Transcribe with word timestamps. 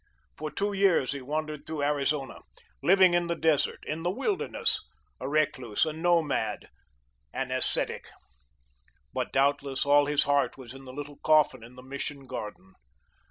For 0.35 0.49
two 0.49 0.73
years 0.73 1.11
he 1.11 1.21
wandered 1.21 1.63
through 1.67 1.83
Arizona, 1.83 2.39
living 2.81 3.13
in 3.13 3.27
the 3.27 3.35
desert, 3.35 3.83
in 3.85 4.01
the 4.01 4.09
wilderness, 4.09 4.81
a 5.19 5.29
recluse, 5.29 5.85
a 5.85 5.93
nomad, 5.93 6.69
an 7.31 7.51
ascetic. 7.51 8.09
But, 9.13 9.31
doubtless, 9.31 9.85
all 9.85 10.07
his 10.07 10.23
heart 10.23 10.57
was 10.57 10.73
in 10.73 10.85
the 10.85 10.93
little 10.93 11.17
coffin 11.23 11.61
in 11.63 11.75
the 11.75 11.83
Mission 11.83 12.25
garden. 12.25 12.73